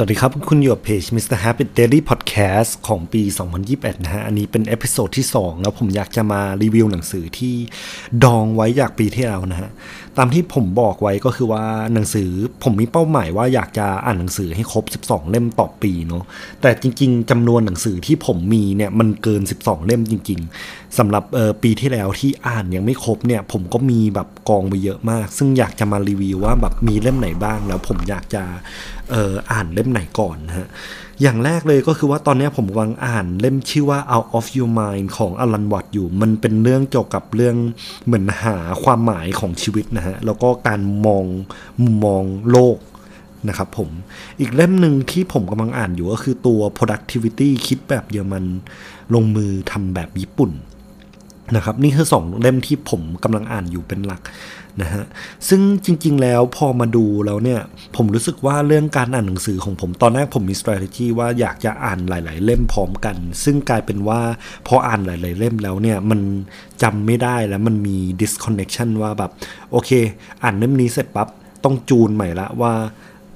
[0.00, 1.38] สวัสดีครับ คุณอยู่กับเพจ Mr.
[1.44, 3.22] Happy Daily Podcast ของปี
[3.62, 7.54] 2021 นะฮะ อันนี้เป็น episode ที่ 2 แล้วผมอยากจะมารีวิวหนังสือที่
[8.24, 9.70] ดองไว้จากปีที่แล้วนะฮะ
[10.16, 11.64] ตามที่ผมบอกไว้ก็คือว่า
[11.94, 12.28] หนังสือ
[12.62, 16.24] ผมมีเป้าหมายว่าอยากจะอ่านหนังสือให้ครบ 12 เล่มต่อปีเนาะ
[16.60, 21.24] แต่จริง ๆจำนวนหนังสือที่ผมมีเนี่ยมันเกิน 12 เล่มจริง ๆ สำหรับ
[21.62, 28.42] ปีที่แล้วที่อ่านยังไม่ครบเนี่ย ผมก็มีแบบกองไปเยอะมาก ซึ่งอยากจะมารีวิวว่าแบบมีเล่มไหนบ้าง แล้วผมอยากจะ
[29.14, 30.68] อออ่านเล่มไหนก่อนนะฮะ
[31.22, 37.56] อย่างแรกเลยก็คือว่าตอนนี้ผมกำลังอ่านเล่มชื่อว่า Out of Your Mind ของอลันวัตอยู่ มันเป็นเรื่องเกี่ยวกับเรื่อง
[38.06, 41.24] เหมือนหาความหมายของชีวิตนะฮะ แล้วก็การมอง
[41.82, 42.78] มุมมองโลก
[43.48, 43.90] นะครับผม
[44.40, 48.44] อีกเล่มหนึ่งที่ผมกำลังอ่านอยู่ก็คือตัว productivity คิดแบบเยอรมัน
[49.14, 50.52] ลงมือทำแบบญี่ปุ่น
[51.56, 54.22] นะครับนี่คือสองเล่มที่ผมกำลังอ่านอยู่เป็นหลัก
[54.82, 55.04] นะฮะ
[55.48, 57.60] ซึ่งจริง ๆ แล้วพอมาดูแล้วเนี่ย
[57.96, 64.20] ผมรู้สึกว่าเรื่องการอ่านหนังสือของผมตอนแรกผมมี strategy ว่าอยากจะอ่านหลาย ๆ เล่มพร้อมกัน ซึ่งกลายเป็นว่า
[64.66, 66.20] พออ่านหลาย ๆ เล่มแล้วเนี่ย มัน
[66.82, 69.30] จำไม่ได้แล้วมันมี disconnection ว่าแบบ
[69.70, 69.90] โอเค
[70.42, 71.28] อ่านเล่มนี้เสร็จปั๊บ
[71.64, 72.72] ต้องจูนใหม่ละว่า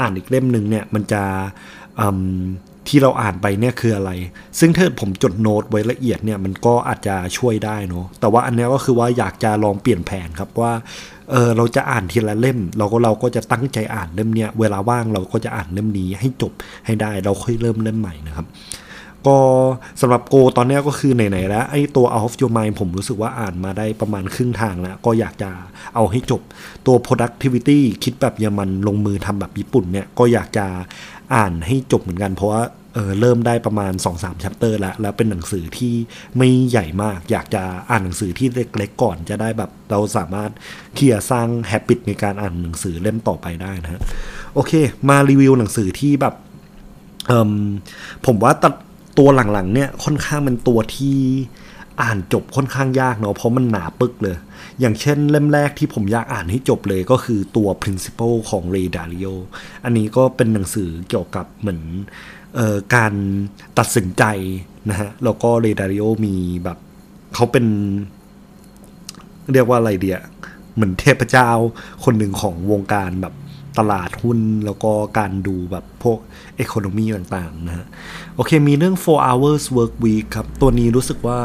[0.00, 1.22] อ่านอีกเล่มหนึ่งเนี่ยมันจะ
[2.88, 4.10] ที่เราอ่านไปเนี่ยคืออะไร
[4.58, 10.72] ซึ่งถ้าผมจดโน้ตไว้ละเอียดเนี่ยมันก็อาจจะช่วยได้เนาะ แต่ว่าอันนี้ก็คือว่าอยากจะลองเปลี่ยนแผนครับว่า
[11.30, 16.52] เออเราจะอ่านทีละเล่ม เราก็เราก็จะตั้งใจอ่านเล่มเนี้ย เวลาว่างเราก็จะอ่านเล่มนี้ให้จบ
[16.86, 18.46] ให้ได้ เราค่อยเริ่มเล่มใหม่นะครับ
[19.26, 19.38] ก็
[20.00, 25.50] สำหรับโกตอนนี้ก็คือไหนๆแล้วไอ้ตัว Out of Your Mind ผมรู้สึกว่าอ่านมาได้ประมาณครึ่งทางแล้ว ก็อยากจะ
[25.94, 26.42] เอาให้จบ
[26.86, 30.66] ตัว productivity คิดแบบเยอรมันลงมือทำแบบญี่ปุ่นเนี่ยก็อยากจะ
[31.34, 32.62] อ่านให้จบเหมือนกันเพราะว่า
[32.94, 35.94] เออเริ่มได้ประมาณ 2-3ชัปเตอร์แล้ว แล้วเป็นหนังสือที่
[36.36, 40.50] ไม่ใหญ่มาก อยากจะอ่านหนังสือที่เล็กๆก่อนจะได้แบบเราสามารถ
[40.96, 44.00] ที่จะสร้างแฮปปิตในการอ่านหนังสือเล่มต่อไปได้นะฮะ
[44.54, 44.72] โอเค
[45.08, 46.34] มารีวิวหนังสือที่แบบ
[48.26, 48.74] ผมว่าตัด
[49.18, 51.18] ตัวหลังๆเนี่ยค่อนข้างเป็นตัวที่
[52.02, 54.36] อ่านจบค่อนข้างยากเนาะเพราะมันหนาปึกเลย
[54.80, 59.34] อย่างเช่นเล่มแรกที่ผมอยากอ่านให้จบเลยก็คือตัว principle ของ Ray Dalio
[59.84, 61.80] อันนี้ก็เป็นหนังสือเกี่ยวกับเหมือน
[62.94, 63.12] การ
[63.78, 64.24] ตัดสินใจ
[64.90, 66.78] นะฮะ แล้วก็เรดาริโอมีแบบ
[67.34, 67.66] เขาเป็น
[69.52, 70.18] เรียกว่าอะไรเดีย
[70.74, 71.50] เหมือนเทพเจ้า
[72.04, 73.34] คนหนึ่งของวงการแบบ
[73.78, 76.18] ตลาดหุ้นแล้วก็การดูแบบพวก
[76.58, 77.86] อีโคโนมีต่างๆนะฮะ
[78.36, 81.40] โอเคมีเรื่อง 4 hours work week ครับ ตัวนี้รู้สึกว่า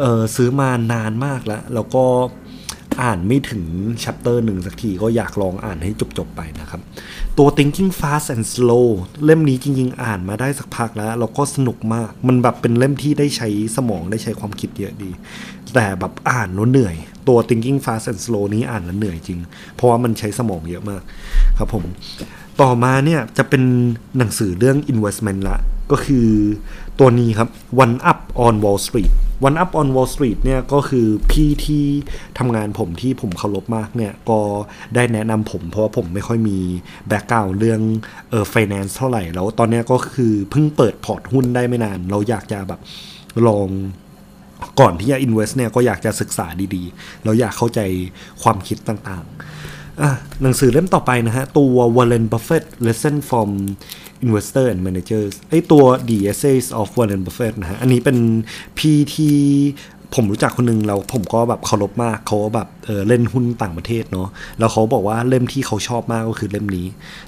[0.00, 2.04] เออซื้อมานานมากแล้ว แล้วก็
[3.02, 3.64] อ่านไม่ถึง
[4.02, 6.80] ชัปเตอร์หนึ่งสักทีก็อยากลองอ่านให้จบ ๆ ไปนะครับ
[7.38, 8.88] ตัว thinking fast and slow
[9.24, 15.10] เล่มนี้จริงๆ อ่านมาได้สักพักแล้วแล้วก็สนุกมาก มันแบบเป็นเล่มที่ได้ใช้สมองได้ใช้ความคิดเยอะดี
[15.74, 16.96] แต่แบบอ่านแล้วเหนื่อย
[17.28, 19.40] ตัว thinking fast and slow นี้อ่านแล้วเหนื่อยจริง
[19.74, 21.02] เพราะว่ามันใช้สมองเยอะมาก
[21.58, 21.84] ครับผม
[22.60, 23.62] ต่อมาเนี่ยจะเป็น
[24.18, 25.58] หนังสือเรื่อง investment ละ
[25.90, 26.28] ก็คือ
[26.98, 27.48] ตัวนี้ครับ
[27.84, 29.12] One Up on Wall Street
[29.46, 31.84] One Up on Wall Street เนี่ยก็คือพี่ที่
[32.38, 34.40] ทำงานผมที่ผมเคารพมากเนี่ย ก็
[34.94, 36.58] ได้แนะนำผม เพราะว่าผมไม่ค่อยมี
[37.08, 37.80] background เรื่อง
[38.30, 42.80] เออ finance เท่าไหร่ แล้วตอนนี้ก็คือเพิ่งเปิดพอร์ตหุ้นได้ไม่นาน เราอยากจะแบบ
[43.46, 43.68] ลอง
[44.80, 47.80] ก่อนที่จะ invest เนี่ยก็อยากจะศึกษาดีๆ เราอยากเข้าใจ
[48.42, 49.36] ความคิดต่างๆ
[50.42, 53.50] หนังสือเล่มต่อไปนะฮะ ตัว Warren Buffett Lesson from
[54.24, 58.18] Investor and Managers ไอตัว The Essays of Warren Buffett นะฮะ อันนี้เป็น
[58.78, 59.36] พี่ที่
[60.14, 66.86] ผมรู้จักคนนึงแล้วผมก็แบบเคารพมากเขาแบบเออเล่นหุ้นต่างประเทศเนาะแล้วเขาบอกว่าเล่มที่เขาชอบมากก็คือเล่มนี้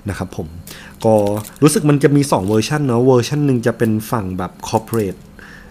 [0.08, 0.48] นะครับผม
[1.04, 1.14] ก็
[1.62, 5.18] รู้สึกมันจะมี 2 เวอร์ชันเนาะเวอร์ชันหนึ่งจะเป็นฝั่งแบบ corporate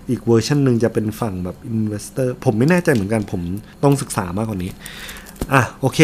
[0.10, 3.42] อีกเวอร์ชันหนึ่งจะเป็นฝั่งแบบ investor ผมไม่แน่ใจเหมือนกันผม
[3.84, 4.72] ต้องศึกษามากกว่านี้
[5.54, 6.00] อะโอเค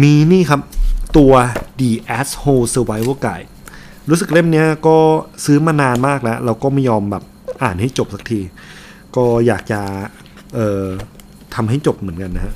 [0.00, 0.60] มีนี่ครับ
[1.16, 1.32] ตัว
[1.80, 3.48] The Asshole Survival Guide
[4.10, 4.96] รู้สึกเล่มนี้ก็
[5.44, 7.24] ซื้อมานานมากแล้ว เราก็ไม่ยอมแบบ
[7.62, 8.40] อ่านให้จบสักที
[9.16, 9.80] ก็อยากจะ
[10.54, 10.86] เอ่อ
[11.54, 12.54] ทำให้จบเหมือนกันนะฮะ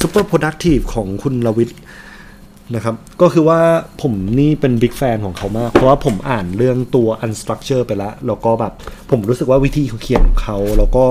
[0.00, 1.70] Super Productive ของคุณลวิท
[2.72, 3.60] นะครับ ก็คือว่า
[4.02, 8.72] ผมนี่เป็นบิ๊กแฟนของเขามาก เพราะว่าผมอ่านเรื่องตัว Unstructure ไปแล้ว แล้วก็แบบ
[9.10, 11.04] ผมรู้สึกว่าวิธีเขียนของเขา แล้วก็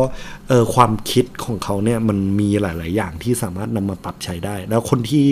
[0.50, 5.26] เออความคิดของเขาเนี่ยมันมีหลาย ๆ อย่างที่สามารถนำมาปรับใช้ได้ แล้วคนที่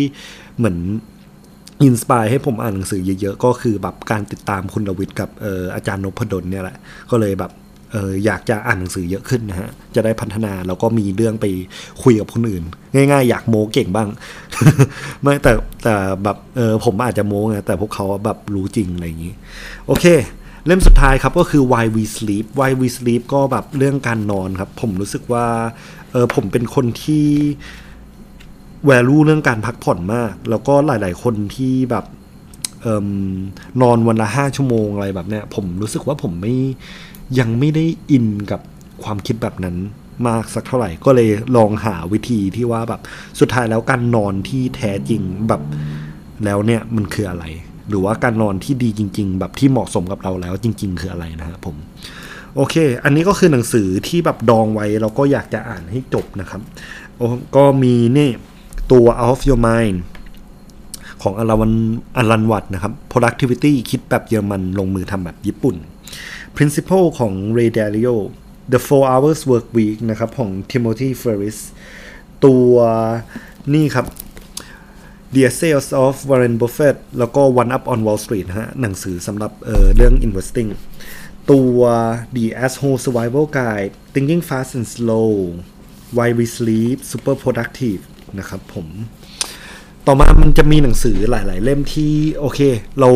[0.58, 0.78] เหมือน
[1.84, 6.78] อินสปายให้ผมอ่านหนังสือเยอะ ๆ ก็คือแบบการติดตามคุณลวิทกับอออาจารย์นพดลเนี่ยแหละ
[7.12, 7.52] ก็เลยแบบ
[7.96, 11.46] อออยากจะอ่านหนังสือเยอะขึ้นนะฮะ จะได้พัฒนาแล้วก็มีเรื่องไป
[12.04, 14.10] คุยกับคนอื่น ง่าย ๆ อยากโม้เก่งบ้าง
[15.22, 15.52] ไม่แต่
[15.84, 19.34] แต่แบบเออผมอาจจะโม้ไงแต่พวกเขาแบบรู้จริงอะไรอย่างนี้
[19.88, 20.06] โอเค
[20.66, 25.46] เล่มสุดท้ายครับก็คือ Why We Sleep Why We Sleep ก็แบบเรื่องการนอนครับ ผมรู้สึกว่า
[26.12, 27.26] เออผมเป็นคนที่
[28.86, 32.06] แวลูเรื่องการพักผ่อนมาก แล้วก็หลาย ๆ คนที่แบบ
[32.86, 33.08] ออ
[33.82, 36.56] นอนวันละห้าชั่วโมงอะไรแบบเนี้ยผมรู้สึกว่าผมไม่
[37.40, 38.62] ยังไม่ได้อินกับ
[39.04, 39.76] ความคิดแบบนั้น
[40.28, 43.02] มากสักเท่าไหร่ก็เลยลองหาวิธีที่ว่าแบบ
[43.40, 45.62] สุดท้ายแล้วการนอนที่แท้จริงแบบ
[46.46, 47.46] แล้วเนี่ยมันคืออะไร
[47.90, 51.76] หรือว่าการนอนที่ดีจริง ๆ แบบที่เหมาะสมกับเราแล้วจริง ๆ คืออะไรนะฮะผม
[52.56, 56.62] โอเค อันนี้ก็คือหนังสือที่แบบดองไว้เราก็อยากจะอ่านให้จบนะครับ
[57.56, 58.30] ก็มีนี่
[58.92, 59.98] ตัว Out of Your Mind
[61.24, 61.74] ของอลัน
[62.18, 65.76] อลันวัตนะครับ productivity คิดแบบเยอรมันลงมือทำแบบญี่ปุ่น
[66.56, 68.16] principle ของ Ray Dalio
[68.74, 71.60] the four hours work week นะครับ ของ Timothy Ferris
[72.46, 72.74] ตัว
[73.74, 74.06] นี่ครับ
[75.34, 80.70] The Sales of Warren Buffett แล้วก็ One Up on Wall Street นะฮะหนังสือสำหรับเเรื่อง investing
[81.52, 81.80] ตัว
[82.36, 85.32] The Asshole Survival Guide Thinking Fast and Slow
[86.18, 88.02] Why We Sleep Super Productive
[88.40, 88.88] นะครับผม
[90.08, 92.60] ต่อมามันจะมีหนังสือหลาย ๆ เล่มที่โอเค
[93.00, 93.10] เรา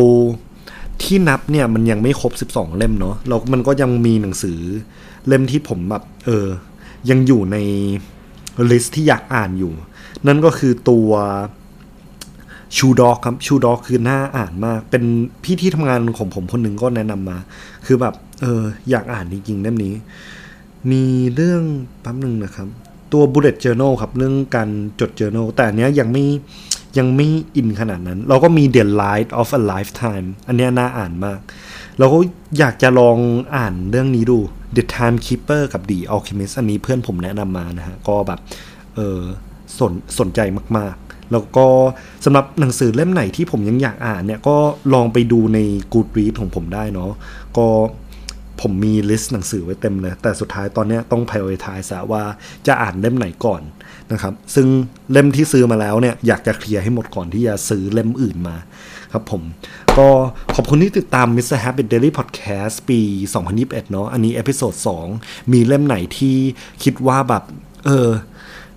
[1.02, 4.58] ที่นับเนี่ยมันยังไม่ครบ 12 เล่มเนาะเรามันก็ยังมีหนังสือ
[5.26, 6.46] เล่มที่ผมแบบเออ
[7.10, 7.56] ยังอยู่ใน
[8.70, 9.72] ลิสต์ที่อยากอ่านอยู่
[10.26, 11.10] นั่นก็คือตัว
[12.76, 15.04] ชูด็อกครับชูด็อกคือหน้าอ่านมาก เป็น
[15.44, 17.38] พี่ที่ทำงานของผมคนหนึ่งก็แนะนำมา
[17.86, 19.94] คือแบบ เออ อยากอ่านจริงๆเล่มนี้
[20.90, 21.04] มี
[21.34, 21.62] เรื่อง
[22.00, 22.68] แป๊บหนึ่งนะครับ
[23.12, 24.68] ตัว bullet journal ครับ เรื่องการ
[25.00, 26.24] จด journal แต่อันเนี้ยยังไม่
[26.98, 31.38] ยังไม่อินขนาดนั้น เราก็มี The Light of a Lifetime อันนี้น่าอ่านมาก
[31.98, 32.18] เราก็
[32.58, 33.18] อยากจะลอง
[33.56, 34.38] อ่านเรื่องนี้ดู
[34.76, 38.40] The Timekeeper กับ The Alchemist อันนี้เพื่อนผมแนะนำมานะฮะ ก็แบบ
[38.94, 39.20] เออ
[39.78, 40.40] สนสนใจ
[40.76, 41.66] มากๆ แล้วก็
[42.24, 44.56] สำหรับหนังสือเล่มไหนที่ผมยังอยากอ่านเนี่ย ก็
[44.94, 45.58] ลองไปดูใน
[45.92, 47.10] Goodreads ของผมได้เนาะ
[47.56, 47.66] ก็
[48.60, 52.22] ผมมี list หนังสือไว้เต็มเลย แต่สุดท้ายตอนนี้ต้อง prioritize ว่า
[52.66, 53.62] จะอ่านเล่มไหนก่อน
[54.12, 54.66] นะครับ ซึ่ง
[55.12, 58.56] เล่มที่ซื้อมาแล้วเนี่ยอยากจะเคลียร์ให้หมดก่อนที่จะซื้อเล่มอื่นมา
[59.12, 59.42] ครับผม
[59.98, 60.08] ก็
[60.54, 61.58] ขอบคุณที่ติดตาม Mr.
[61.64, 63.00] Happy Daily Podcast ปี
[63.46, 64.74] 2021 เนาะอันนี้ episode
[65.12, 66.36] 2มีเล่มไหนที่
[66.82, 67.42] คิดว่าแบบ
[67.86, 68.08] เออ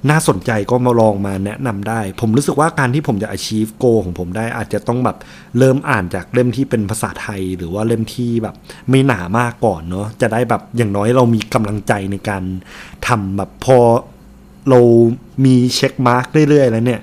[0.10, 5.18] น่าสนใจก็มาลองมาแนะนำได้ ผมรู้สึกว่าการที่ผมจะ achieve goal ของผมได้อาจจะต้องแบบ
[5.58, 8.56] เริ่มอ่านจากเล่มที่เป็นภาษาไทย หรือว่าเล่มที่แบบ
[8.90, 12.44] ไม่หนามากก่อนเนาะจะได้แบบอย่างน้อยเรามีกำลังใจในการ
[13.08, 13.78] ทำแบบพอ
[14.70, 14.80] เรา
[15.46, 17.02] มีเช็คมาร์กเรื่อยๆ แล้วเนี่ย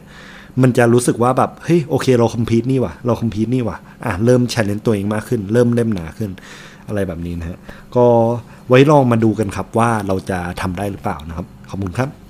[0.62, 6.30] มันจะรู้สึกว่าแบบเฮ้ยโอเคเราคอมพิวนี่ว่ะเราคอมพิวนี่ว่ะอะเริ่มแชร์เลนตัวเองมากขึ้น เริ่มเล่มหนาขึ้น
[6.88, 7.58] อะไรแบบนี้นะฮะ
[7.96, 8.06] ก็
[8.68, 12.25] ไว้ลองมาดูกันครับว่าเราจะทำได้หรือเปล่านะครับ ขอบคุณครับ